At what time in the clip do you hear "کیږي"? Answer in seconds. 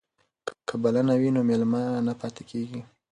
2.49-2.81